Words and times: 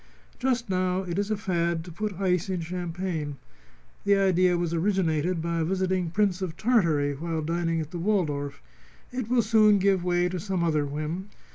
Just 0.39 0.67
now 0.67 1.03
it 1.03 1.19
is 1.19 1.29
a 1.29 1.37
fad 1.37 1.83
to 1.83 1.91
put 1.91 2.19
ice 2.19 2.49
in 2.49 2.61
champagne. 2.61 3.35
The 4.03 4.15
idea 4.15 4.57
was 4.57 4.73
originated 4.73 5.43
by 5.43 5.59
a 5.59 5.63
visiting 5.63 6.09
Prince 6.09 6.41
of 6.41 6.57
Tartary 6.57 7.13
while 7.13 7.43
dining 7.43 7.79
at 7.79 7.91
the 7.91 7.99
Waldorf. 7.99 8.63
It 9.11 9.29
will 9.29 9.43
soon 9.43 9.77
give 9.77 10.03
way 10.03 10.27
to 10.27 10.39
some 10.39 10.63
other 10.63 10.87
whim. 10.87 11.29